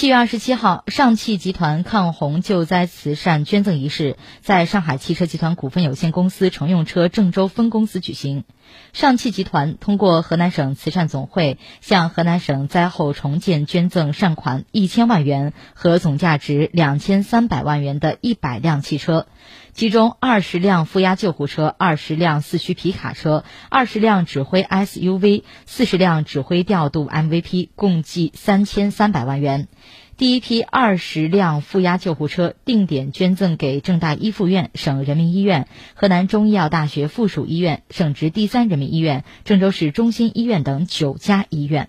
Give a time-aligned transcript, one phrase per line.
[0.00, 8.44] 七月二十七号，上汽集团抗洪救灾慈善捐赠仪式在上海汽车集团股份有限公司乘用车郑州分公司举行。
[8.94, 19.26] 上汽集团通过河南省慈善总会向河南省灾后重建捐赠善款一千万元和总价值两千三百万元的一百辆汽车，
[19.74, 29.68] 其中二十辆负压救护车、二十辆四驱皮卡车、二十辆指挥 SUV、四十辆指挥调度 MVP，共计三千三百万元。
[30.20, 41.88] 第一批二十辆负压救护车定点捐赠给郑大一附院、省人民医院、河南中医药大学附属医院、省直第三人民医院、郑州市中心医院等九家医院。